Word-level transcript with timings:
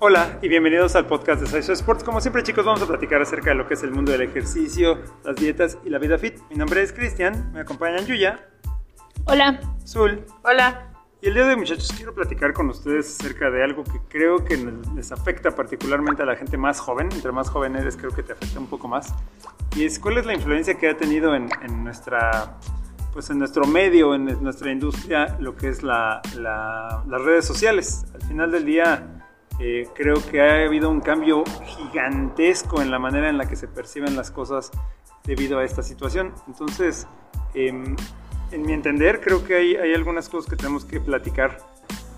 Hola 0.00 0.38
y 0.42 0.48
bienvenidos 0.48 0.94
al 0.94 1.06
podcast 1.06 1.40
de 1.40 1.48
Saiso 1.48 1.72
Sports. 1.72 2.04
Como 2.04 2.20
siempre 2.20 2.44
chicos 2.44 2.64
vamos 2.64 2.80
a 2.80 2.86
platicar 2.86 3.20
acerca 3.20 3.50
de 3.50 3.56
lo 3.56 3.66
que 3.66 3.74
es 3.74 3.82
el 3.82 3.90
mundo 3.90 4.12
del 4.12 4.20
ejercicio, 4.20 5.02
las 5.24 5.34
dietas 5.34 5.76
y 5.84 5.90
la 5.90 5.98
vida 5.98 6.16
fit. 6.16 6.38
Mi 6.50 6.56
nombre 6.56 6.80
es 6.82 6.92
Cristian, 6.92 7.50
me 7.52 7.62
acompañan 7.62 8.06
Yuya. 8.06 8.38
Hola. 9.24 9.58
Zul. 9.84 10.24
Hola. 10.44 10.92
Y 11.20 11.26
el 11.26 11.34
día 11.34 11.46
de 11.46 11.50
hoy 11.50 11.56
muchachos 11.56 11.92
quiero 11.96 12.14
platicar 12.14 12.52
con 12.52 12.68
ustedes 12.68 13.18
acerca 13.18 13.50
de 13.50 13.64
algo 13.64 13.82
que 13.82 13.98
creo 14.08 14.44
que 14.44 14.56
les 14.94 15.10
afecta 15.10 15.50
particularmente 15.50 16.22
a 16.22 16.26
la 16.26 16.36
gente 16.36 16.56
más 16.56 16.78
joven. 16.78 17.08
Entre 17.10 17.32
más 17.32 17.50
joven 17.50 17.74
eres 17.74 17.96
creo 17.96 18.12
que 18.12 18.22
te 18.22 18.34
afecta 18.34 18.60
un 18.60 18.68
poco 18.68 18.86
más. 18.86 19.12
Y 19.74 19.84
es 19.84 19.98
cuál 19.98 20.18
es 20.18 20.26
la 20.26 20.34
influencia 20.34 20.74
que 20.74 20.90
ha 20.90 20.96
tenido 20.96 21.34
en, 21.34 21.48
nuestra 21.82 22.56
pues 23.12 23.30
en 23.30 23.40
nuestro 23.40 23.66
medio, 23.66 24.14
en 24.14 24.26
nuestra 24.44 24.70
industria, 24.70 25.36
lo 25.40 25.56
que 25.56 25.70
es 25.70 25.82
la, 25.82 26.22
las 26.36 27.22
redes 27.22 27.44
sociales. 27.44 28.04
Al 28.14 28.22
final 28.28 28.52
del 28.52 28.64
día, 28.64 29.17
eh, 29.58 29.88
creo 29.94 30.16
que 30.30 30.40
ha 30.40 30.64
habido 30.64 30.88
un 30.90 31.00
cambio 31.00 31.44
gigantesco 31.64 32.80
en 32.80 32.90
la 32.90 32.98
manera 32.98 33.28
en 33.28 33.38
la 33.38 33.48
que 33.48 33.56
se 33.56 33.68
perciben 33.68 34.16
las 34.16 34.30
cosas 34.30 34.70
debido 35.24 35.58
a 35.58 35.64
esta 35.64 35.82
situación. 35.82 36.32
Entonces, 36.46 37.06
em, 37.54 37.96
en 38.52 38.62
mi 38.62 38.72
entender, 38.72 39.20
creo 39.20 39.44
que 39.44 39.56
hay, 39.56 39.76
hay, 39.76 39.94
algunas 39.94 40.28
cosas 40.28 40.48
que 40.48 40.56
tenemos 40.56 40.84
que 40.84 41.00
platicar 41.00 41.58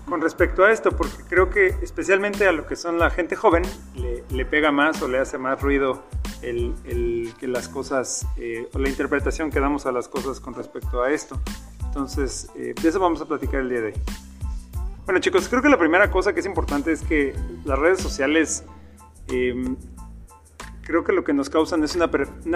con 0.07 0.21
respecto 0.21 0.63
a 0.63 0.71
esto, 0.71 0.91
porque 0.91 1.23
creo 1.29 1.49
que 1.49 1.67
especialmente 1.81 2.47
a 2.47 2.51
lo 2.51 2.67
que 2.67 2.75
son 2.75 2.99
la 2.99 3.09
gente 3.09 3.35
joven, 3.35 3.63
le, 3.95 4.23
le 4.29 4.45
pega 4.45 4.71
más 4.71 5.01
o 5.01 5.07
le 5.07 5.19
hace 5.19 5.37
más 5.37 5.61
ruido 5.61 6.03
el, 6.41 6.73
el 6.85 7.33
que 7.39 7.47
las 7.47 7.67
cosas, 7.67 8.25
eh, 8.37 8.67
o 8.73 8.79
la 8.79 8.89
interpretación 8.89 9.49
que 9.51 9.59
damos 9.59 9.85
a 9.85 9.91
las 9.91 10.07
cosas 10.07 10.39
con 10.39 10.53
respecto 10.53 11.01
a 11.01 11.11
esto. 11.11 11.39
Entonces, 11.85 12.49
eh, 12.55 12.73
de 12.81 12.89
eso 12.89 12.99
vamos 12.99 13.21
a 13.21 13.25
platicar 13.25 13.61
el 13.61 13.69
día 13.69 13.81
de 13.81 13.87
hoy. 13.87 13.93
Bueno 15.11 15.19
chicos, 15.19 15.49
creo 15.49 15.61
que 15.61 15.67
la 15.67 15.77
primera 15.77 16.09
cosa 16.09 16.31
que 16.31 16.39
es 16.39 16.45
importante 16.45 16.93
es 16.93 17.01
que 17.01 17.35
las 17.65 17.77
redes 17.77 17.99
sociales 17.99 18.63
em, 19.27 19.75
creo 20.83 21.03
que 21.03 21.11
lo 21.11 21.25
que 21.25 21.33
nos 21.33 21.49
causan 21.49 21.83
es 21.83 21.97
una, 21.97 22.09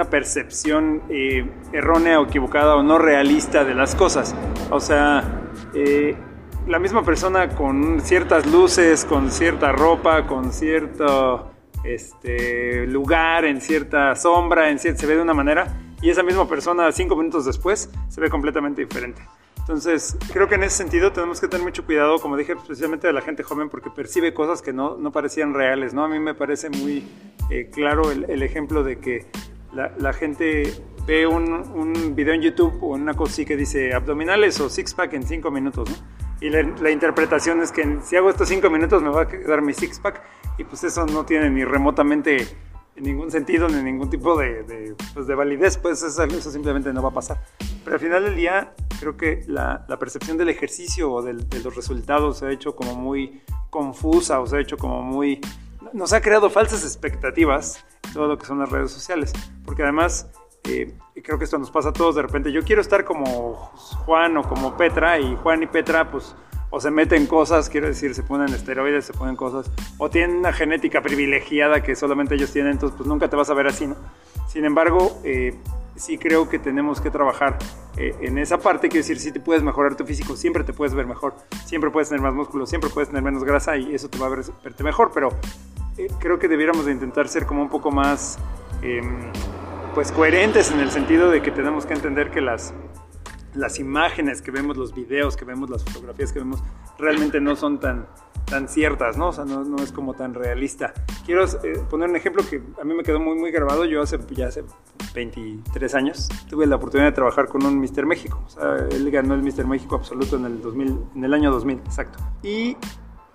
percepción 0.09 1.03
eh, 1.09 1.51
errónea 1.73 2.21
o 2.21 2.27
equivocada 2.27 2.77
o 2.77 2.81
no 2.81 2.97
realista 2.97 3.65
de 3.65 3.75
las 3.75 3.93
cosas. 3.93 4.33
O 4.69 4.79
sea, 4.79 5.49
eh, 5.73 6.15
la 6.65 6.79
misma 6.79 7.03
persona 7.03 7.49
con 7.49 7.99
ciertas 7.99 8.45
luces, 8.45 9.03
con 9.03 9.31
cierta 9.31 9.73
ropa, 9.73 10.25
con 10.25 10.53
cierto 10.53 11.51
este, 11.83 12.87
lugar, 12.87 13.43
en 13.43 13.59
cierta 13.59 14.15
sombra, 14.15 14.69
en 14.69 14.79
se 14.79 14.93
ve 15.05 15.17
de 15.17 15.21
una 15.21 15.33
manera 15.33 15.75
y 16.01 16.09
esa 16.09 16.23
misma 16.23 16.47
persona 16.47 16.89
cinco 16.93 17.17
minutos 17.17 17.43
después 17.43 17.89
se 18.07 18.21
ve 18.21 18.29
completamente 18.29 18.81
diferente. 18.81 19.21
Entonces, 19.67 20.15
creo 20.31 20.47
que 20.47 20.55
en 20.55 20.63
ese 20.63 20.77
sentido 20.77 21.11
tenemos 21.11 21.41
que 21.41 21.47
tener 21.47 21.65
mucho 21.65 21.85
cuidado, 21.87 22.19
como 22.19 22.37
dije, 22.37 22.53
especialmente 22.53 23.07
de 23.07 23.13
la 23.13 23.21
gente 23.21 23.41
joven, 23.41 23.67
porque 23.67 23.89
percibe 23.89 24.31
cosas 24.31 24.61
que 24.61 24.73
no, 24.73 24.95
no 24.95 25.11
parecían 25.11 25.55
reales, 25.55 25.91
¿no? 25.91 26.03
A 26.03 26.07
mí 26.07 26.19
me 26.19 26.35
parece 26.35 26.69
muy 26.69 27.03
eh, 27.49 27.71
claro 27.73 28.11
el, 28.11 28.43
ejemplo 28.43 28.83
de 28.83 28.99
que 28.99 29.25
la, 29.73 30.13
gente 30.13 30.71
ve 31.07 31.25
un, 31.25 31.51
un, 31.51 32.15
video 32.15 32.35
en 32.35 32.43
YouTube 32.43 32.77
o 32.83 32.89
una 32.89 33.15
cosa 33.15 33.33
así 33.33 33.45
que 33.45 33.57
dice 33.57 33.95
abdominales 33.95 34.59
o 34.59 34.69
six-pack 34.69 35.13
en 35.13 35.23
cinco 35.23 35.49
minutos, 35.49 35.89
¿no? 35.89 35.95
Y 36.41 36.51
la, 36.51 36.61
la, 36.61 36.91
interpretación 36.91 37.63
es 37.63 37.71
que 37.71 37.97
si 38.03 38.15
hago 38.17 38.29
estos 38.29 38.47
cinco 38.47 38.69
minutos 38.69 39.01
me 39.01 39.09
va 39.09 39.23
a 39.23 39.27
quedar 39.27 39.63
mi 39.63 39.73
six-pack 39.73 40.21
y 40.59 40.63
pues 40.63 40.83
eso 40.83 41.07
no 41.07 41.25
tiene 41.25 41.49
ni 41.49 41.63
remotamente 41.63 42.45
en 42.95 43.03
ningún 43.03 43.29
sentido 43.29 43.67
ni 43.67 43.81
ningún 43.81 44.09
tipo 44.09 44.37
de, 44.37 44.63
de, 44.63 44.95
pues 45.13 45.27
de 45.27 45.35
validez, 45.35 45.77
pues 45.77 46.01
eso, 46.01 46.23
eso, 46.23 46.51
simplemente 46.51 46.93
no 46.93 47.01
va 47.01 47.09
a 47.09 47.13
pasar. 47.13 47.41
Pero 47.83 47.95
al 47.95 47.99
final 47.99 48.23
del 48.23 48.35
día, 48.35 48.73
creo 48.99 49.17
que 49.17 49.43
la, 49.47 49.85
la 49.87 49.99
percepción 49.99 50.37
del 50.37 50.49
ejercicio 50.49 51.11
o 51.11 51.21
del, 51.21 51.49
de 51.49 51.59
los 51.59 51.75
resultados 51.75 52.39
se 52.39 52.47
ha 52.47 52.51
hecho 52.51 52.75
como 52.75 52.95
muy 52.95 53.41
confusa 53.69 54.39
o 54.39 54.47
se 54.47 54.57
ha 54.57 54.59
hecho 54.61 54.77
como 54.77 55.01
muy... 55.01 55.41
Nos 55.93 56.13
ha 56.13 56.21
creado 56.21 56.49
falsas 56.49 56.83
expectativas 56.83 57.85
todo 58.13 58.27
lo 58.27 58.37
que 58.37 58.45
son 58.45 58.59
las 58.59 58.69
redes 58.69 58.91
sociales, 58.91 59.33
porque 59.65 59.83
además 59.83 60.29
eh, 60.63 60.93
creo 61.21 61.37
que 61.37 61.43
esto 61.43 61.57
nos 61.57 61.69
pasa 61.71 61.89
a 61.89 61.93
todos 61.93 62.15
de 62.15 62.21
repente. 62.21 62.51
Yo 62.51 62.63
quiero 62.63 62.81
estar 62.81 63.03
como 63.03 63.55
Juan 64.05 64.37
o 64.37 64.43
como 64.43 64.77
Petra 64.77 65.19
y 65.19 65.35
Juan 65.35 65.63
y 65.63 65.67
Petra 65.67 66.09
pues 66.09 66.35
o 66.75 66.79
se 66.81 66.91
meten 66.91 67.25
cosas, 67.25 67.69
quiero 67.69 67.87
decir, 67.87 68.13
se 68.13 68.21
ponen 68.21 68.53
esteroides, 68.53 69.05
se 69.05 69.13
ponen 69.13 69.37
cosas, 69.37 69.71
o 69.97 70.09
tienen 70.09 70.35
una 70.35 70.51
genética 70.51 71.01
privilegiada 71.01 71.81
que 71.81 71.95
solamente 71.95 72.35
ellos 72.35 72.51
tienen, 72.51 72.73
entonces 72.73 72.97
pues 72.97 73.07
nunca 73.07 73.29
te 73.29 73.37
vas 73.37 73.49
a 73.49 73.53
ver 73.53 73.67
así, 73.67 73.87
¿no? 73.87 73.95
Sin 74.49 74.65
embargo, 74.65 75.21
eh, 75.23 75.55
sí 75.95 76.17
creo 76.17 76.49
que 76.49 76.59
tenemos 76.59 76.99
que 76.99 77.09
trabajar 77.09 77.57
eh, 77.95 78.13
en 78.19 78.37
esa 78.39 78.57
parte, 78.57 78.89
quiero 78.89 79.03
decir, 79.03 79.21
si 79.21 79.31
te 79.31 79.39
puedes 79.39 79.63
mejorar 79.63 79.95
tu 79.95 80.05
físico, 80.05 80.35
siempre 80.35 80.65
te 80.65 80.73
puedes 80.73 80.93
ver 80.93 81.05
mejor, 81.05 81.35
siempre 81.65 81.91
puedes 81.91 82.09
tener 82.09 82.21
más 82.21 82.33
músculo, 82.33 82.65
siempre 82.65 82.89
puedes 82.89 83.07
tener 83.07 83.23
menos 83.23 83.45
grasa 83.45 83.77
y 83.77 83.95
eso 83.95 84.09
te 84.09 84.17
va 84.17 84.25
a 84.25 84.29
ver, 84.31 84.41
verte 84.61 84.83
mejor, 84.83 85.11
pero 85.13 85.29
eh, 85.97 86.07
creo 86.19 86.39
que 86.39 86.49
debiéramos 86.49 86.85
de 86.85 86.91
intentar 86.91 87.29
ser 87.29 87.45
como 87.45 87.61
un 87.61 87.69
poco 87.69 87.89
más, 87.89 88.37
em, 88.81 89.31
pues 89.93 90.11
coherentes 90.11 90.71
en 90.71 90.81
el 90.81 90.91
sentido 90.91 91.31
de 91.31 91.41
que 91.41 91.51
tenemos 91.51 91.85
que 91.85 91.93
entender 91.93 92.31
que 92.31 92.41
las 92.41 92.73
las 93.55 93.79
imágenes 93.79 94.41
que 94.41 94.51
vemos, 94.51 94.77
los 94.77 94.93
videos 94.93 95.35
que 95.35 95.45
vemos, 95.45 95.69
las 95.69 95.83
fotografías 95.83 96.31
que 96.31 96.39
vemos, 96.39 96.61
realmente 96.97 97.39
no 97.39 97.55
son 97.55 97.79
tan, 97.79 98.07
tan 98.45 98.67
ciertas, 98.67 99.17
¿no? 99.17 99.29
O 99.29 99.33
sea, 99.33 99.45
no, 99.45 99.63
no 99.63 99.77
es 99.77 99.91
como 99.91 100.13
tan 100.13 100.33
realista. 100.33 100.93
Quiero 101.25 101.45
eh, 101.45 101.81
poner 101.89 102.09
un 102.09 102.15
ejemplo 102.15 102.43
que 102.47 102.61
a 102.79 102.83
mí 102.83 102.93
me 102.93 103.03
quedó 103.03 103.19
muy, 103.19 103.35
muy 103.35 103.51
grabado. 103.51 103.85
Yo 103.85 104.01
hace, 104.01 104.19
ya 104.31 104.47
hace 104.47 104.63
23 105.13 105.95
años 105.95 106.29
tuve 106.49 106.65
la 106.65 106.75
oportunidad 106.75 107.09
de 107.09 107.15
trabajar 107.15 107.47
con 107.47 107.65
un 107.65 107.79
Mr. 107.79 108.05
México. 108.05 108.43
O 108.45 108.49
sea, 108.49 108.75
él 108.91 109.09
ganó 109.11 109.33
el 109.33 109.41
Mr. 109.41 109.65
México 109.65 109.95
absoluto 109.95 110.35
en 110.35 110.45
el, 110.45 110.61
2000, 110.61 110.99
en 111.15 111.23
el 111.23 111.33
año 111.33 111.51
2000, 111.51 111.79
exacto. 111.79 112.19
Y 112.43 112.77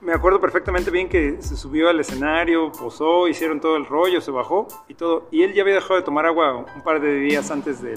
me 0.01 0.15
acuerdo 0.15 0.41
perfectamente 0.41 0.91
bien 0.91 1.09
que 1.09 1.37
se 1.41 1.57
subió 1.57 1.89
al 1.89 2.01
escenario, 2.01 2.73
posó, 2.73 3.29
hicieron 3.29 3.61
todo 3.61 3.77
el 3.77 3.87
rollo, 3.87 4.21
se 4.21 4.31
bajó 4.31 4.67
y 4.89 4.95
todo. 4.95 5.29
Y 5.31 5.43
él 5.43 5.53
ya 5.53 5.63
había 5.63 5.75
dejado 5.75 5.97
de 5.97 6.03
tomar 6.03 6.27
agua 6.27 6.65
un 6.75 6.83
par 6.83 7.01
de 7.01 7.17
días 7.17 7.51
antes 7.51 7.83
de 7.83 7.97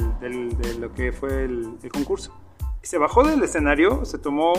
lo 0.79 0.93
que 0.93 1.11
fue 1.11 1.45
el, 1.45 1.77
el, 1.81 1.91
concurso. 1.91 2.37
Se 2.81 2.97
bajó 2.97 3.23
del 3.23 3.41
escenario, 3.41 4.03
se 4.03 4.17
tomó 4.17 4.53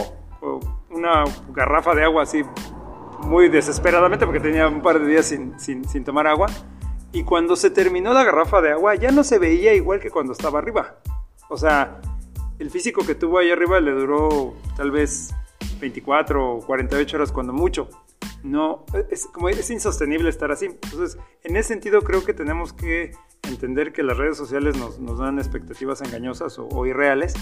una 0.91 1.25
garrafa 1.51 1.95
de 1.95 2.05
agua 2.05 2.23
así 2.23 2.43
muy 3.21 3.49
desesperadamente 3.49 4.27
porque 4.27 4.41
tenía 4.41 4.69
un 4.69 4.83
par 4.83 4.99
de 4.99 5.07
días 5.07 5.27
sin, 5.27 5.59
sin, 5.61 5.87
sin 5.87 6.05
tomar 6.05 6.27
agua. 6.27 6.47
Y 7.13 7.25
cuando 7.25 7.57
se 7.57 7.71
terminó 7.71 8.13
la 8.13 8.25
garrafa 8.25 8.61
de 8.61 8.73
agua 8.73 8.95
ya 8.95 9.11
no 9.11 9.23
se 9.23 9.39
veía 9.39 9.75
igual 9.75 10.01
que 10.01 10.11
cuando 10.11 10.33
estaba 10.33 10.59
arriba. 10.59 10.97
O 11.51 11.59
sea, 11.59 12.01
el 12.59 12.71
físico 12.71 13.05
que 13.07 13.15
tuvo 13.15 13.39
ahí 13.39 13.51
arriba 13.51 13.81
le 13.81 13.93
duró 13.93 14.55
tal 14.77 14.91
vez 14.91 15.35
24 15.81 16.57
o 16.57 16.61
48 16.61 17.17
horas 17.17 17.33
cuando 17.33 17.53
mucho. 17.53 17.89
No, 18.43 18.85
es, 19.11 19.27
como 19.27 19.49
es 19.49 19.71
insostenible 19.71 20.29
estar 20.29 20.53
así. 20.53 20.67
Entonces, 20.67 21.19
en 21.43 21.57
ese 21.57 21.69
sentido 21.69 22.03
creo 22.03 22.25
que 22.25 22.35
tenemos 22.35 22.73
que 22.73 23.13
entender 23.49 23.93
que 23.93 24.03
las 24.03 24.17
redes 24.17 24.37
sociales 24.37 24.77
nos, 24.77 24.99
nos 24.99 25.19
dan 25.19 25.39
expectativas 25.39 26.03
engañosas 26.03 26.59
o, 26.59 26.69
o, 26.69 26.87
irreales. 26.87 27.35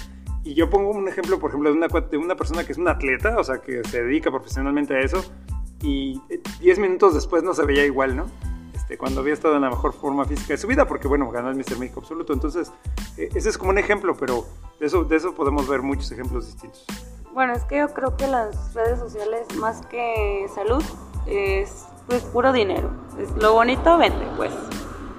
Y 0.44 0.54
yo 0.54 0.70
pongo 0.70 0.90
un 0.90 1.08
ejemplo, 1.08 1.38
por 1.38 1.50
ejemplo, 1.50 1.70
de 1.70 1.76
una, 1.76 1.88
de 1.88 2.16
una 2.16 2.36
persona 2.36 2.64
que 2.64 2.72
es 2.72 2.78
un 2.78 2.88
atleta, 2.88 3.38
o 3.38 3.44
sea, 3.44 3.60
que 3.60 3.82
se 3.84 4.02
dedica 4.02 4.30
profesionalmente 4.30 4.94
a 4.94 5.00
eso, 5.00 5.24
y 5.82 6.20
10 6.60 6.78
minutos 6.78 7.14
después 7.14 7.42
no 7.42 7.54
se 7.54 7.64
veía 7.64 7.84
igual, 7.84 8.16
¿no? 8.16 8.26
Este, 8.74 8.98
cuando 8.98 9.20
había 9.20 9.34
estado 9.34 9.56
en 9.56 9.62
la 9.62 9.70
mejor 9.70 9.92
forma 9.92 10.24
física 10.24 10.54
de 10.54 10.58
su 10.58 10.66
vida, 10.66 10.86
porque 10.86 11.08
bueno, 11.08 11.30
ganó 11.30 11.50
el 11.50 11.56
Mr. 11.56 11.78
México 11.78 12.00
absoluto. 12.00 12.32
Entonces, 12.32 12.72
eh, 13.16 13.28
ese 13.34 13.48
es 13.48 13.58
como 13.58 13.70
un 13.70 13.78
ejemplo, 13.78 14.16
pero 14.16 14.46
de 14.80 14.86
eso, 14.86 15.04
de 15.04 15.16
eso 15.16 15.34
podemos 15.34 15.68
ver 15.68 15.82
muchos 15.82 16.10
ejemplos 16.12 16.46
distintos. 16.46 16.86
Bueno, 17.32 17.54
es 17.54 17.64
que 17.64 17.78
yo 17.78 17.88
creo 17.94 18.16
que 18.16 18.26
las 18.26 18.74
redes 18.74 18.98
sociales, 18.98 19.46
más 19.56 19.84
que 19.86 20.46
salud, 20.54 20.84
es 21.26 21.86
pues 22.06 22.22
puro 22.24 22.52
dinero. 22.52 22.90
Es, 23.18 23.30
lo 23.42 23.54
bonito 23.54 23.96
vende, 23.96 24.26
pues. 24.36 24.52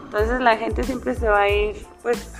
Entonces 0.05 0.39
la 0.39 0.57
gente 0.57 0.83
siempre 0.83 1.15
se 1.15 1.27
va 1.27 1.41
a 1.41 1.49
ir, 1.49 1.87
pues, 2.03 2.31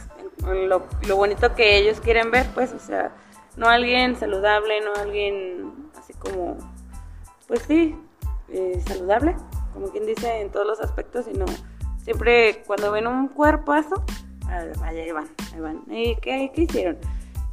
en 0.47 0.69
lo, 0.69 0.85
bonito 1.15 1.55
que 1.55 1.77
ellos 1.77 1.99
quieren 1.99 2.29
ver, 2.29 2.45
pues, 2.53 2.71
o 2.71 2.79
sea, 2.79 3.15
no 3.57 3.67
alguien 3.67 4.15
saludable, 4.15 4.79
no 4.81 4.93
alguien 4.93 5.89
así 5.97 6.13
como, 6.13 6.57
pues 7.47 7.63
sí, 7.63 7.95
eh, 8.49 8.79
saludable, 8.85 9.35
como 9.73 9.87
quien 9.87 10.05
dice 10.05 10.41
en 10.41 10.51
todos 10.51 10.67
los 10.67 10.81
aspectos, 10.81 11.25
sino 11.25 11.45
siempre 12.03 12.61
cuando 12.67 12.91
ven 12.91 13.07
un 13.07 13.27
cuerpazo, 13.27 14.03
ahí 14.83 15.11
van, 15.11 15.29
ahí 15.51 15.59
van. 15.59 15.81
¿Y 15.89 16.15
qué 16.17 16.51
hicieron? 16.55 16.99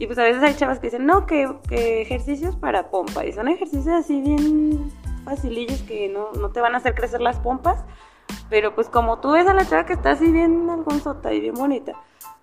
Y 0.01 0.07
pues 0.07 0.19
a 0.19 0.23
veces 0.23 0.43
hay 0.43 0.55
chavas 0.55 0.79
que 0.79 0.87
dicen, 0.87 1.05
no, 1.05 1.27
que, 1.27 1.47
que 1.69 2.01
ejercicios 2.01 2.57
para 2.57 2.91
pompa. 2.91 3.27
Y 3.27 3.35
son 3.35 3.49
ejercicios 3.49 3.89
así 3.89 4.23
bien 4.23 4.91
facilillos 5.27 5.83
que 5.83 6.09
no, 6.09 6.33
no, 6.33 6.49
te 6.53 6.63
van 6.63 6.75
a 6.75 6.79
hacer 6.79 6.95
crecer 6.95 7.21
las 7.21 7.39
pompas. 7.39 7.85
Pero 8.49 8.75
pues 8.75 8.89
como 8.89 9.21
tú 9.21 9.33
ves 9.33 9.47
a 9.47 9.53
la 9.53 9.69
chava 9.69 9.85
que 9.85 9.93
está 9.93 10.13
así 10.13 10.33
bien 10.33 10.71
algonzota 10.71 11.35
y 11.35 11.41
bien 11.41 11.53
bonita, 11.53 11.93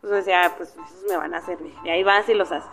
pues 0.01 0.13
decía, 0.13 0.45
ah, 0.45 0.53
pues 0.55 0.69
esos 0.69 1.09
me 1.09 1.17
van 1.17 1.33
a 1.33 1.41
servir. 1.41 1.73
Y 1.83 1.89
ahí 1.89 2.03
vas 2.03 2.29
y 2.29 2.35
los 2.35 2.51
haces. 2.51 2.69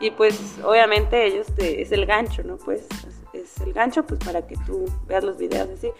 Y 0.00 0.10
pues 0.10 0.58
obviamente 0.64 1.24
ellos 1.24 1.46
te, 1.54 1.80
es 1.80 1.92
el 1.92 2.04
gancho, 2.04 2.42
¿no? 2.42 2.56
Pues 2.56 2.88
es 3.32 3.60
el 3.60 3.72
gancho 3.72 4.04
pues 4.04 4.18
para 4.18 4.44
que 4.48 4.56
tú 4.66 4.86
veas 5.06 5.22
los 5.22 5.36
videos 5.36 5.68
así. 5.70 5.92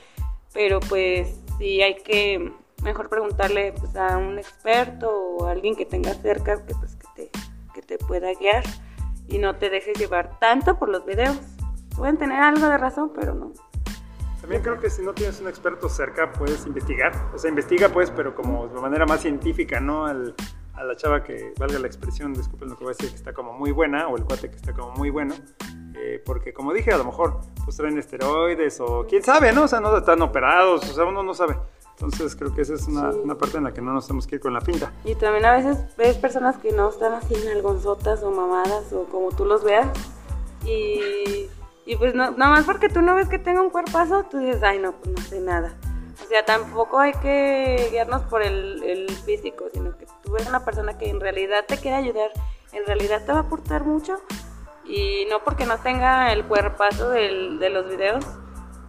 Pero 0.53 0.81
pues 0.81 1.38
sí 1.59 1.81
hay 1.82 1.94
que 1.94 2.53
mejor 2.82 3.09
preguntarle 3.11 3.75
pues, 3.79 3.94
a 3.94 4.17
un 4.17 4.41
experto 4.41 5.09
o 5.09 5.47
a 5.47 5.53
alguien 5.53 5.76
que 5.76 5.87
tenga 5.87 6.14
cerca 6.14 6.67
que 6.67 6.75
pues 6.75 6.97
que 6.97 7.06
te 7.14 7.48
te 7.88 7.99
pueda 7.99 8.32
guiar 8.35 8.62
y 9.29 9.38
no 9.38 9.56
te 9.56 9.70
dejes 9.70 9.99
llevar 9.99 10.38
tanto 10.38 10.79
por 10.79 10.90
los 10.90 11.05
videos. 11.06 11.37
Pueden 11.96 12.19
tener 12.19 12.40
algo 12.40 12.69
de 12.69 12.79
razón, 12.79 13.12
pero 13.14 13.35
no. 13.35 13.52
También 14.40 14.62
creo 14.62 14.79
que 14.79 14.90
si 14.90 15.02
no 15.02 15.14
tienes 15.14 15.40
un 15.40 15.49
experto 15.49 15.88
cerca, 15.88 16.32
puedes 16.32 16.64
investigar. 16.67 17.12
O 17.35 17.38
sea, 17.38 17.49
investiga 17.49 17.88
pues, 17.88 18.11
pero 18.11 18.35
como 18.35 18.69
de 18.69 18.81
manera 18.81 19.06
más 19.06 19.23
científica, 19.23 19.81
¿no? 19.81 20.06
Al, 20.06 20.35
a 20.75 20.85
la 20.85 20.94
chava 20.96 21.25
que, 21.25 21.55
valga 21.58 21.79
la 21.79 21.87
expresión, 21.87 22.32
disculpen 22.35 22.69
lo 22.69 22.76
que 22.76 22.85
voy 22.85 22.93
a 22.93 22.96
decir, 22.96 23.11
que 23.11 23.17
está 23.17 23.32
como 23.32 23.52
muy 23.52 23.73
buena, 23.73 24.06
o 24.06 24.17
el 24.17 24.25
cuate 24.25 24.50
que 24.50 24.56
está 24.56 24.73
como 24.73 24.93
muy 24.93 25.11
bueno. 25.11 25.35
Eh, 25.96 26.23
porque 26.25 26.52
como 26.52 26.73
dije, 26.73 26.93
a 26.93 26.99
lo 26.99 27.05
mejor 27.05 27.40
pues 27.64 27.76
traen 27.76 27.99
esteroides 27.99 28.81
o 28.81 29.05
quién 29.08 29.23
sabe, 29.23 29.52
¿no? 29.52 29.64
O 29.64 29.69
sea, 29.69 29.81
no 29.81 29.96
están 29.96 30.23
operados, 30.23 30.88
o 30.88 30.94
sea, 30.94 31.05
uno 31.05 31.23
no 31.23 31.35
sabe. 31.35 31.56
Entonces 32.00 32.37
creo 32.37 32.55
que 32.55 32.62
esa 32.62 32.75
es 32.75 32.87
una, 32.87 33.11
una, 33.11 33.35
parte 33.35 33.59
en 33.59 33.65
la 33.65 33.75
que 33.75 33.83
no 33.83 33.93
nos 33.93 34.06
tenemos 34.06 34.29
que 34.29 34.37
ir 34.37 34.41
con 34.41 34.55
la 34.55 34.61
pinta. 34.61 34.93
Y 35.05 35.17
también 35.17 35.45
a 35.45 35.53
veces 35.53 35.79
ves 35.97 36.17
personas 36.17 36.56
que 36.56 36.71
no 36.71 36.91
están 36.91 37.12
así 37.12 37.35
algonzotas 37.49 38.23
o 38.23 38.31
mamadas 38.31 38.93
o 38.93 39.05
como 39.06 39.31
tú 39.31 39.45
los 39.45 39.65
veas. 39.65 39.89
Y, 40.65 41.49
y 41.87 41.97
pues 41.97 42.15
no, 42.15 42.31
nada 42.31 42.53
más 42.53 42.65
porque 42.65 42.89
tú 42.89 43.03
no 43.03 43.17
ves 43.17 43.29
que 43.29 43.41
tenga 43.41 43.62
un 43.62 43.71
cuerpazo, 43.71 44.25
tú 44.31 44.39
dices, 44.39 44.62
ay 44.62 44.79
no, 44.79 44.93
pues 44.93 45.17
no 45.17 45.23
sé 45.23 45.41
nada. 45.41 45.75
O 46.25 46.29
sea, 46.29 46.45
tampoco 46.45 47.00
hay 47.00 47.12
que 47.15 47.89
guiarnos 47.91 48.23
por 48.23 48.43
el, 48.43 48.83
el 48.85 49.11
físico, 49.11 49.65
sino 49.73 49.97
que 49.99 50.06
tú 50.23 50.33
ves 50.33 50.49
una 50.49 50.65
persona 50.65 50.97
que 50.99 51.09
en 51.09 51.19
realidad 51.19 51.65
te 51.67 51.79
quiere 51.79 51.97
ayudar, 51.97 52.31
en 52.73 52.87
realidad 52.87 53.25
te 53.27 53.33
va 53.33 53.39
a 53.39 53.43
aportar 53.43 53.85
mucho. 53.85 54.21
Y 54.85 55.27
no 55.29 55.43
porque 55.45 55.67
no 55.67 55.79
tenga 55.79 56.33
el 56.33 56.45
cuerpazo 56.47 57.11
del, 57.11 57.59
de 57.59 57.71
los 57.71 57.89
videos, 57.89 58.25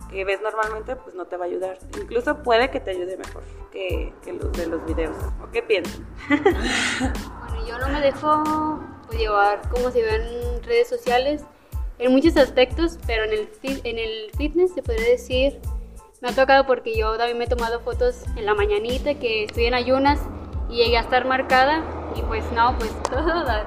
que 0.09 0.25
ves 0.25 0.41
normalmente, 0.41 0.95
pues 0.95 1.15
no 1.15 1.25
te 1.25 1.37
va 1.37 1.45
a 1.45 1.47
ayudar. 1.47 1.77
Incluso 2.01 2.41
puede 2.43 2.69
que 2.69 2.79
te 2.79 2.91
ayude 2.91 3.17
mejor 3.17 3.43
que, 3.71 4.13
que 4.23 4.33
los 4.33 4.51
de 4.53 4.67
los 4.67 4.85
videos. 4.85 5.15
¿O 5.43 5.49
qué 5.51 5.61
piensan? 5.61 6.07
bueno, 6.29 7.67
yo 7.67 7.77
no 7.79 7.89
me 7.89 8.01
dejo 8.01 8.79
pues, 9.07 9.19
llevar 9.19 9.61
como 9.69 9.91
se 9.91 10.01
ve 10.01 10.15
en 10.15 10.63
redes 10.63 10.87
sociales 10.87 11.43
en 11.99 12.11
muchos 12.11 12.37
aspectos, 12.37 12.97
pero 13.05 13.25
en 13.25 13.33
el, 13.33 13.49
en 13.83 13.99
el 13.99 14.31
fitness 14.37 14.73
se 14.73 14.81
podría 14.81 15.09
decir, 15.09 15.59
me 16.21 16.29
ha 16.29 16.35
tocado 16.35 16.65
porque 16.65 16.97
yo 16.97 17.17
también 17.17 17.37
me 17.37 17.45
he 17.45 17.47
tomado 17.47 17.81
fotos 17.81 18.23
en 18.35 18.45
la 18.45 18.55
mañanita, 18.55 19.15
que 19.15 19.43
estoy 19.43 19.65
en 19.65 19.73
ayunas 19.73 20.19
y 20.69 20.77
llegué 20.77 20.97
a 20.97 21.01
estar 21.01 21.25
marcada 21.25 21.83
y 22.15 22.21
pues 22.21 22.49
no, 22.53 22.75
pues 22.77 22.91
todas 23.09 23.65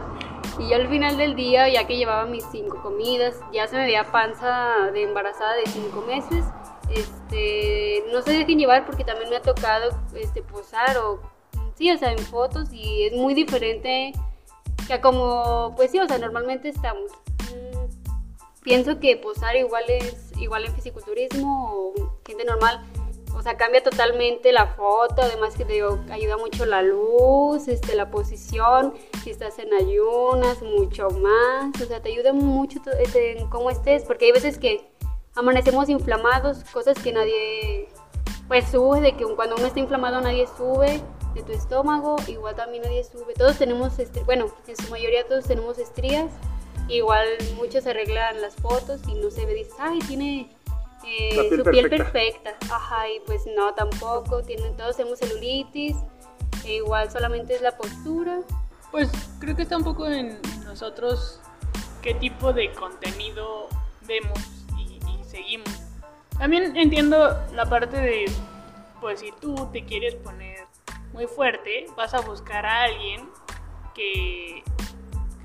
y 0.58 0.68
ya 0.68 0.76
al 0.76 0.88
final 0.88 1.16
del 1.16 1.34
día, 1.34 1.68
ya 1.68 1.86
que 1.86 1.96
llevaba 1.96 2.26
mis 2.26 2.44
cinco 2.50 2.82
comidas, 2.82 3.40
ya 3.52 3.66
se 3.66 3.76
me 3.76 3.84
veía 3.84 4.10
panza 4.10 4.90
de 4.92 5.02
embarazada 5.02 5.54
de 5.54 5.66
cinco 5.66 6.02
meses. 6.02 6.44
Este, 6.90 8.04
no 8.12 8.20
se 8.22 8.32
dejen 8.32 8.58
llevar 8.58 8.84
porque 8.84 9.04
también 9.04 9.30
me 9.30 9.36
ha 9.36 9.42
tocado 9.42 9.96
este, 10.14 10.42
posar 10.42 10.98
o, 10.98 11.20
sí, 11.74 11.90
o 11.90 11.96
sea, 11.96 12.12
en 12.12 12.18
fotos 12.18 12.70
y 12.72 13.04
es 13.04 13.14
muy 13.14 13.34
diferente 13.34 14.12
que 14.86 15.00
como, 15.00 15.74
pues 15.76 15.90
sí, 15.90 15.98
o 15.98 16.06
sea, 16.06 16.18
normalmente 16.18 16.68
estamos. 16.68 17.10
Mm, 17.50 18.62
pienso 18.62 19.00
que 19.00 19.16
posar 19.16 19.56
igual 19.56 19.84
es 19.88 20.32
igual 20.38 20.64
en 20.64 20.74
fisiculturismo 20.74 21.72
o 21.72 22.20
gente 22.26 22.44
normal 22.44 22.84
o 23.34 23.42
sea, 23.42 23.56
cambia 23.56 23.82
totalmente 23.82 24.52
la 24.52 24.66
foto, 24.66 25.22
además 25.22 25.54
que 25.56 25.64
te 25.64 25.82
ayuda 26.10 26.36
mucho 26.36 26.66
la 26.66 26.82
luz, 26.82 27.68
este, 27.68 27.94
la 27.94 28.10
posición, 28.10 28.94
si 29.22 29.30
estás 29.30 29.58
en 29.58 29.72
ayunas, 29.72 30.62
mucho 30.62 31.08
más, 31.10 31.80
o 31.80 31.86
sea, 31.86 32.00
te 32.00 32.10
ayuda 32.10 32.32
mucho 32.32 32.80
este, 33.00 33.38
en 33.38 33.48
cómo 33.48 33.70
estés, 33.70 34.04
porque 34.04 34.26
hay 34.26 34.32
veces 34.32 34.58
que 34.58 34.90
amanecemos 35.34 35.88
inflamados, 35.88 36.64
cosas 36.72 36.98
que 36.98 37.12
nadie, 37.12 37.88
pues 38.48 38.70
sube, 38.70 39.00
de 39.00 39.16
que 39.16 39.24
cuando 39.34 39.56
uno 39.56 39.66
está 39.66 39.80
inflamado 39.80 40.20
nadie 40.20 40.46
sube 40.56 41.00
de 41.34 41.42
tu 41.42 41.52
estómago, 41.52 42.16
igual 42.26 42.54
también 42.54 42.82
nadie 42.82 43.02
sube, 43.04 43.32
todos 43.34 43.56
tenemos, 43.56 43.94
bueno, 44.26 44.46
en 44.66 44.76
su 44.76 44.90
mayoría 44.90 45.26
todos 45.26 45.44
tenemos 45.44 45.78
estrías, 45.78 46.30
igual 46.88 47.26
muchos 47.56 47.86
arreglan 47.86 48.42
las 48.42 48.54
fotos 48.56 49.00
y 49.08 49.14
no 49.14 49.30
se 49.30 49.46
ve, 49.46 49.54
dices, 49.54 49.74
ay, 49.78 49.98
tiene 50.00 50.50
eh, 51.18 51.56
su 51.56 51.62
piel 51.64 51.90
perfecta. 51.90 52.56
Ajá, 52.70 53.08
y 53.08 53.20
pues 53.26 53.42
no, 53.56 53.74
tampoco. 53.74 54.42
Tienen, 54.42 54.76
todos 54.76 54.96
tenemos 54.96 55.18
celulitis. 55.18 55.96
E 56.64 56.76
igual 56.76 57.10
solamente 57.10 57.54
es 57.54 57.62
la 57.62 57.76
postura. 57.76 58.40
Pues 58.90 59.10
creo 59.40 59.56
que 59.56 59.62
está 59.62 59.76
un 59.76 59.84
poco 59.84 60.06
en 60.06 60.38
nosotros 60.64 61.40
qué 62.02 62.14
tipo 62.14 62.52
de 62.52 62.70
contenido 62.72 63.68
vemos 64.06 64.38
y, 64.76 65.00
seguimos. 65.24 65.70
También 66.38 66.76
entiendo 66.76 67.38
la 67.54 67.66
parte 67.66 67.96
de, 67.96 68.24
pues 69.00 69.20
si 69.20 69.32
tú 69.40 69.54
te 69.72 69.84
quieres 69.84 70.14
poner 70.16 70.66
muy 71.12 71.26
fuerte, 71.26 71.86
vas 71.96 72.12
a 72.14 72.20
buscar 72.20 72.66
a 72.66 72.82
alguien 72.82 73.28
que, 73.94 74.62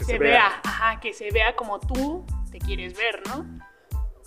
se, 0.05 0.17
vea, 0.17 0.59
ajá, 0.63 0.99
que 0.99 1.13
se 1.13 1.31
vea 1.31 1.55
como 1.55 1.79
tú 1.79 2.25
te 2.51 2.59
quieres 2.59 2.97
ver, 2.97 3.21
¿no? 3.27 3.45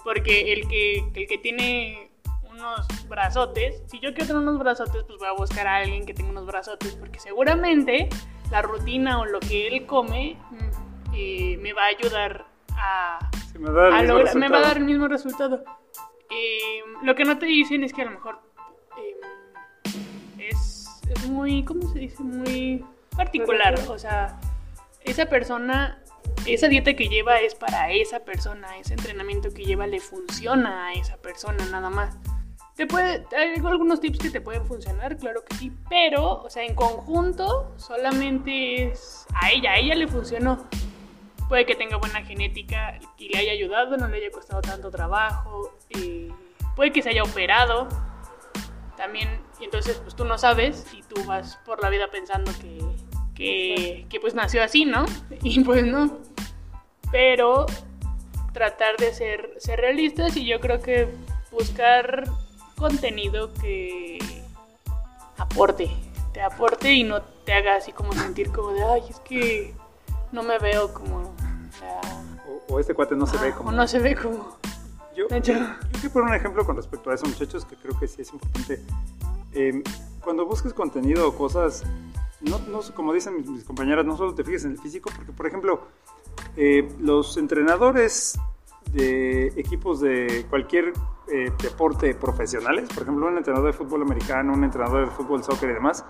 Porque 0.04 0.52
el 0.52 0.68
que, 0.68 0.98
el 1.14 1.26
que 1.26 1.38
tiene 1.38 2.10
unos 2.50 2.86
brazotes, 3.08 3.82
si 3.86 4.00
yo 4.00 4.12
quiero 4.12 4.26
tener 4.26 4.42
unos 4.42 4.58
brazotes, 4.58 5.04
pues 5.04 5.18
voy 5.18 5.28
a 5.28 5.32
buscar 5.32 5.66
a 5.66 5.76
alguien 5.76 6.06
que 6.06 6.14
tenga 6.14 6.30
unos 6.30 6.46
brazotes, 6.46 6.94
porque 6.96 7.18
seguramente 7.18 8.08
la 8.50 8.62
rutina 8.62 9.20
o 9.20 9.26
lo 9.26 9.40
que 9.40 9.66
él 9.66 9.86
come 9.86 10.36
mm, 10.50 11.14
eh, 11.14 11.56
me 11.60 11.72
va 11.72 11.84
a 11.84 11.86
ayudar 11.86 12.46
a, 12.76 13.30
me, 13.58 13.70
va 13.70 13.98
a 13.98 14.02
lograr, 14.02 14.36
me 14.36 14.48
va 14.48 14.58
a 14.58 14.62
dar 14.62 14.76
el 14.78 14.84
mismo 14.84 15.08
resultado. 15.08 15.64
Eh, 16.30 16.82
lo 17.02 17.14
que 17.14 17.24
no 17.24 17.38
te 17.38 17.46
dicen 17.46 17.82
es 17.82 17.92
que 17.92 18.02
a 18.02 18.04
lo 18.06 18.12
mejor 18.12 18.40
eh, 18.98 20.48
es, 20.50 21.00
es 21.08 21.26
muy, 21.28 21.64
¿cómo 21.64 21.82
se 21.92 21.98
dice? 21.98 22.22
Muy 22.22 22.84
particular. 23.16 23.74
O 23.88 23.98
sea, 23.98 24.38
esa 25.04 25.26
persona 25.26 26.02
esa 26.46 26.68
dieta 26.68 26.94
que 26.94 27.08
lleva 27.08 27.40
es 27.40 27.54
para 27.54 27.90
esa 27.92 28.20
persona, 28.20 28.78
ese 28.78 28.94
entrenamiento 28.94 29.52
que 29.52 29.64
lleva 29.64 29.86
le 29.86 30.00
funciona 30.00 30.88
a 30.88 30.92
esa 30.94 31.16
persona 31.16 31.64
nada 31.66 31.90
más. 31.90 32.16
Te 32.76 32.86
puede, 32.86 33.26
hay 33.36 33.54
algunos 33.64 34.00
tips 34.00 34.18
que 34.18 34.30
te 34.30 34.40
pueden 34.40 34.64
funcionar, 34.64 35.16
claro 35.18 35.44
que 35.44 35.54
sí, 35.56 35.72
pero, 35.88 36.40
o 36.42 36.48
sea, 36.48 36.64
en 36.64 36.74
conjunto 36.74 37.72
solamente 37.76 38.84
es 38.84 39.26
a 39.34 39.50
ella, 39.50 39.72
a 39.72 39.78
ella 39.78 39.94
le 39.94 40.08
funcionó. 40.08 40.66
Puede 41.48 41.66
que 41.66 41.74
tenga 41.74 41.96
buena 41.96 42.24
genética 42.24 42.98
y 43.18 43.28
le 43.28 43.38
haya 43.38 43.52
ayudado, 43.52 43.96
no 43.96 44.08
le 44.08 44.18
haya 44.18 44.30
costado 44.30 44.62
tanto 44.62 44.90
trabajo, 44.90 45.76
eh, 45.90 46.30
puede 46.74 46.92
que 46.92 47.02
se 47.02 47.10
haya 47.10 47.22
operado 47.22 47.88
también, 48.96 49.28
y 49.60 49.64
entonces 49.64 49.98
pues 50.02 50.14
tú 50.14 50.24
no 50.24 50.38
sabes 50.38 50.86
y 50.94 51.02
tú 51.02 51.22
vas 51.24 51.56
por 51.66 51.82
la 51.82 51.90
vida 51.90 52.10
pensando 52.10 52.52
que, 52.62 52.78
que, 53.34 54.06
que 54.08 54.20
pues 54.20 54.34
nació 54.34 54.62
así, 54.62 54.84
¿no? 54.84 55.04
Y 55.42 55.60
pues 55.64 55.84
no 55.84 56.18
pero 57.10 57.66
tratar 58.52 58.96
de 58.96 59.12
ser, 59.12 59.54
ser 59.58 59.80
realistas 59.80 60.36
y 60.36 60.46
yo 60.46 60.60
creo 60.60 60.80
que 60.80 61.08
buscar 61.50 62.24
contenido 62.76 63.52
que 63.54 64.18
aporte, 65.36 65.90
te 66.32 66.40
aporte 66.40 66.92
y 66.92 67.04
no 67.04 67.22
te 67.44 67.52
haga 67.52 67.76
así 67.76 67.92
como 67.92 68.12
sentir 68.12 68.50
como 68.50 68.72
de, 68.72 68.82
ay, 68.82 69.02
es 69.08 69.20
que 69.20 69.74
no 70.32 70.42
me 70.42 70.58
veo 70.58 70.92
como... 70.92 71.34
O, 72.68 72.78
este 72.78 72.94
cuate 72.94 73.16
no 73.16 73.26
se 73.26 73.36
ve 73.38 73.52
como... 73.52 73.70
O 73.70 73.72
no 73.72 73.86
se 73.86 73.98
ve 73.98 74.14
como... 74.14 74.56
Yo, 75.16 75.26
yo, 75.28 75.54
quiero 75.92 76.12
poner 76.12 76.28
un 76.28 76.34
ejemplo 76.34 76.64
con 76.64 76.76
respecto 76.76 77.10
a 77.10 77.14
eso, 77.14 77.26
muchachos, 77.26 77.64
que 77.64 77.76
creo 77.76 77.98
que 77.98 78.06
sí 78.06 78.22
es 78.22 78.32
importante. 78.32 78.80
Em, 79.52 79.82
cuando 80.22 80.46
busques 80.46 80.72
contenido 80.72 81.28
o 81.28 81.34
cosas, 81.34 81.82
no, 82.40 82.58
no, 82.60 82.80
como 82.94 83.12
dicen 83.12 83.36
mis, 83.36 83.48
mis 83.48 83.64
compañeras, 83.64 84.06
no 84.06 84.16
solo 84.16 84.34
te 84.34 84.44
fijes 84.44 84.64
en 84.64 84.72
el 84.72 84.78
físico, 84.78 85.10
porque 85.14 85.32
por 85.32 85.46
ejemplo, 85.46 85.82
eh, 86.56 86.88
los 87.00 87.36
entrenadores 87.36 88.38
de 88.92 89.48
equipos 89.56 90.00
de 90.00 90.46
cualquier 90.50 90.92
eh, 91.28 91.52
deporte 91.62 92.14
profesionales, 92.14 92.88
por 92.88 93.04
ejemplo, 93.04 93.26
un 93.26 93.36
entrenador 93.36 93.72
de 93.72 93.78
fútbol 93.78 94.02
americano, 94.02 94.52
un 94.52 94.64
entrenador 94.64 95.08
de 95.08 95.14
fútbol, 95.14 95.44
soccer 95.44 95.70
y 95.70 95.74
demás, 95.74 96.04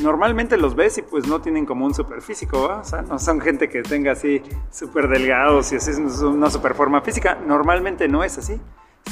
normalmente 0.00 0.56
los 0.56 0.74
ves 0.74 0.98
y 0.98 1.02
pues 1.02 1.26
no 1.26 1.40
tienen 1.40 1.66
como 1.66 1.84
un 1.84 1.94
super 1.94 2.22
físico, 2.22 2.78
o 2.80 2.84
sea, 2.84 3.02
no 3.02 3.18
son 3.18 3.40
gente 3.40 3.68
que 3.68 3.82
tenga 3.82 4.12
así 4.12 4.42
súper 4.70 5.08
delgados 5.08 5.72
y 5.72 5.76
así 5.76 5.90
es 5.90 5.98
una 6.22 6.50
super 6.50 6.74
forma 6.74 7.02
física, 7.02 7.36
normalmente 7.46 8.08
no 8.08 8.24
es 8.24 8.38
así. 8.38 8.60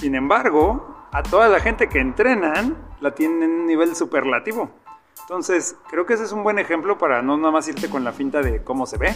Sin 0.01 0.15
embargo, 0.15 1.09
a 1.13 1.23
toda 1.23 1.49
la 1.49 1.61
gente 1.61 1.89
que 1.89 2.01
entrenan 2.01 2.77
la 3.01 3.15
tienen 3.15 3.43
en 3.43 3.51
un 3.51 3.67
nivel 3.67 3.95
superlativo. 3.95 4.71
Entonces, 5.23 5.77
creo 5.91 6.07
que 6.07 6.15
ese 6.15 6.25
es 6.25 6.33
un 6.33 6.43
buen 6.43 6.59
ejemplo 6.59 6.99
para 6.99 7.23
no 7.23 7.37
nada 7.37 7.53
más 7.53 7.69
irte 7.69 7.89
con 7.89 8.03
la 8.03 8.13
finta 8.13 8.41
de 8.41 8.65
cómo 8.65 8.87
se 8.87 8.99
ve, 8.99 9.15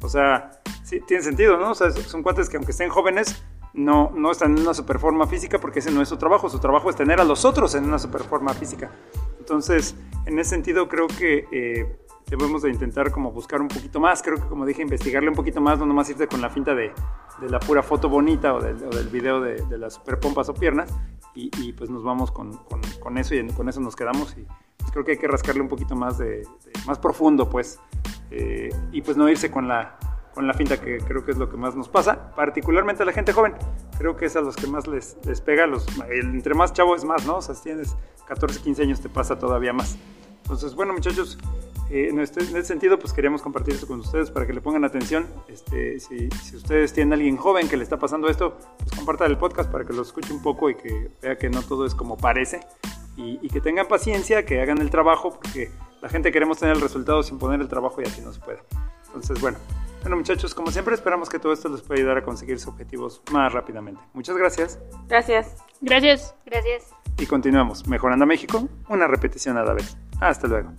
o 0.00 0.08
sea, 0.08 0.60
sí, 0.88 1.00
tiene 1.00 1.22
sentido, 1.22 1.58
¿no? 1.58 1.72
O 1.72 1.74
sea, 1.74 1.90
son 1.90 2.22
cuates 2.22 2.48
que 2.48 2.56
aunque 2.56 2.72
estén 2.72 2.88
jóvenes, 2.88 3.44
no, 3.74 4.10
no 4.14 4.30
están 4.30 4.56
en 4.56 4.62
una 4.62 4.74
superforma 4.74 5.26
física 5.26 5.58
porque 5.58 5.80
ese 5.80 5.90
no 5.90 6.00
es 6.00 6.08
su 6.08 6.16
trabajo. 6.16 6.48
Su 6.48 6.58
trabajo 6.58 6.88
es 6.88 6.96
tener 6.96 7.20
a 7.20 7.24
los 7.24 7.44
otros 7.44 7.74
en 7.74 7.84
una 7.84 7.98
superforma 7.98 8.54
física. 8.54 8.90
Entonces, 9.38 9.94
en 10.26 10.38
ese 10.38 10.50
sentido, 10.50 10.88
creo 10.88 11.06
que 11.06 11.46
eh, 11.52 11.96
debemos 12.28 12.62
de 12.62 12.70
intentar 12.70 13.12
como 13.12 13.30
buscar 13.30 13.60
un 13.60 13.68
poquito 13.68 14.00
más. 14.00 14.22
Creo 14.22 14.36
que, 14.36 14.48
como 14.48 14.64
dije, 14.64 14.82
investigarle 14.82 15.28
un 15.28 15.34
poquito 15.34 15.60
más, 15.60 15.78
no 15.78 15.86
nomás 15.86 16.08
irte 16.10 16.26
con 16.26 16.40
la 16.40 16.48
finta 16.48 16.74
de, 16.74 16.92
de 17.40 17.48
la 17.48 17.60
pura 17.60 17.82
foto 17.82 18.08
bonita 18.08 18.54
o 18.54 18.60
del, 18.60 18.82
o 18.84 18.90
del 18.90 19.08
video 19.08 19.40
de, 19.40 19.62
de, 19.66 19.78
las 19.78 19.94
superpompas 19.94 20.48
o 20.48 20.54
piernas. 20.54 20.90
Y, 21.34 21.50
y 21.58 21.72
pues 21.72 21.90
nos 21.90 22.02
vamos 22.02 22.32
con, 22.32 22.56
con, 22.64 22.80
con, 23.00 23.18
eso 23.18 23.34
y 23.34 23.46
con 23.48 23.68
eso 23.68 23.80
nos 23.80 23.94
quedamos. 23.94 24.36
Y 24.36 24.46
pues 24.78 24.90
creo 24.90 25.04
que 25.04 25.12
hay 25.12 25.18
que 25.18 25.28
rascarle 25.28 25.60
un 25.60 25.68
poquito 25.68 25.94
más 25.94 26.18
de, 26.18 26.46
más 26.86 26.98
profundo, 26.98 27.48
pues. 27.48 27.78
Eh, 28.30 28.70
y 28.92 29.02
pues 29.02 29.16
no 29.16 29.28
irse 29.28 29.50
con 29.50 29.68
la, 29.68 29.98
con 30.38 30.46
la 30.46 30.54
finta 30.54 30.80
que 30.80 30.98
creo 30.98 31.24
que 31.24 31.32
es 31.32 31.36
lo 31.36 31.50
que 31.50 31.56
más 31.56 31.74
nos 31.74 31.88
pasa, 31.88 32.30
particularmente 32.36 33.02
a 33.02 33.06
la 33.06 33.10
gente 33.10 33.32
joven. 33.32 33.54
creo 33.98 34.16
que 34.16 34.26
es 34.26 34.36
a 34.36 34.40
los 34.40 34.54
que 34.54 34.68
más 34.68 34.86
les, 34.86 35.16
les 35.26 35.40
pega. 35.40 35.66
Los, 35.66 35.84
entre 36.12 36.54
más 36.54 36.72
chavo 36.72 36.94
es 36.94 37.04
más, 37.04 37.26
¿no? 37.26 37.38
O 37.38 37.42
sea, 37.42 37.56
si 37.56 37.64
tienes 37.64 37.96
14, 38.28 38.60
15 38.60 38.82
años 38.82 39.00
te 39.00 39.08
pasa 39.08 39.36
todavía 39.36 39.72
más. 39.72 39.98
Entonces, 40.44 40.76
bueno, 40.76 40.92
muchachos, 40.92 41.38
eh, 41.90 42.10
en, 42.10 42.20
este, 42.20 42.38
en 42.38 42.50
este 42.50 42.62
sentido, 42.62 43.00
pues 43.00 43.12
queríamos 43.12 43.42
compartir 43.42 43.74
esto 43.74 43.88
con 43.88 43.98
ustedes 43.98 44.30
para 44.30 44.46
que 44.46 44.52
le 44.52 44.60
pongan 44.60 44.84
atención. 44.84 45.26
Este, 45.48 45.98
si, 45.98 46.30
si 46.30 46.54
ustedes 46.54 46.92
tienen 46.92 47.14
a 47.14 47.16
alguien 47.16 47.36
joven 47.36 47.68
que 47.68 47.76
le 47.76 47.82
está 47.82 47.98
pasando 47.98 48.28
esto, 48.28 48.56
pues 48.78 48.92
compartan 48.92 49.32
el 49.32 49.38
podcast 49.38 49.68
para 49.68 49.84
que 49.84 49.92
lo 49.92 50.02
escuche 50.02 50.32
un 50.32 50.40
poco 50.40 50.70
y 50.70 50.76
que 50.76 51.10
vea 51.20 51.36
que 51.36 51.50
no 51.50 51.62
todo 51.62 51.84
es 51.84 51.96
como 51.96 52.16
parece. 52.16 52.60
Y, 53.16 53.40
y 53.42 53.48
que 53.48 53.60
tengan 53.60 53.88
paciencia, 53.88 54.46
que 54.46 54.62
hagan 54.62 54.78
el 54.78 54.90
trabajo, 54.90 55.40
porque 55.42 55.72
la 56.00 56.08
gente 56.08 56.30
queremos 56.30 56.58
tener 56.58 56.76
el 56.76 56.80
resultado 56.80 57.24
sin 57.24 57.40
poner 57.40 57.60
el 57.60 57.66
trabajo 57.66 58.00
y 58.00 58.04
así 58.04 58.20
no 58.20 58.32
se 58.32 58.38
puede. 58.38 58.60
Entonces, 59.08 59.40
bueno. 59.40 59.58
Bueno, 60.02 60.16
muchachos, 60.16 60.54
como 60.54 60.70
siempre, 60.70 60.94
esperamos 60.94 61.28
que 61.28 61.38
todo 61.38 61.52
esto 61.52 61.68
les 61.68 61.82
pueda 61.82 62.00
ayudar 62.00 62.18
a 62.18 62.22
conseguir 62.22 62.58
sus 62.58 62.68
objetivos 62.68 63.22
más 63.32 63.52
rápidamente. 63.52 64.00
Muchas 64.14 64.36
gracias 64.36 64.78
Gracias. 65.08 65.56
Gracias. 65.80 66.34
Gracias. 66.46 66.94
y 67.18 67.26
continuamos. 67.26 67.86
Mejorando 67.88 68.24
a 68.24 68.26
México, 68.26 68.68
una 68.88 69.06
repetición 69.06 69.56
a 69.58 69.64
la 69.64 69.74
vez. 69.74 69.96
Hasta 70.20 70.46
luego. 70.48 70.72